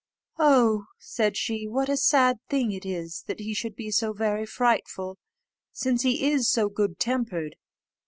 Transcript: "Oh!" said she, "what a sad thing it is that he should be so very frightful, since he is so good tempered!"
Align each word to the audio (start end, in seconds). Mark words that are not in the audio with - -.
"Oh!" 0.39 0.85
said 0.97 1.37
she, 1.37 1.67
"what 1.67 1.87
a 1.87 1.95
sad 1.95 2.37
thing 2.49 2.71
it 2.71 2.87
is 2.87 3.21
that 3.27 3.39
he 3.39 3.53
should 3.53 3.75
be 3.75 3.91
so 3.91 4.13
very 4.13 4.47
frightful, 4.47 5.19
since 5.73 6.01
he 6.01 6.31
is 6.31 6.49
so 6.49 6.69
good 6.69 6.97
tempered!" 6.97 7.55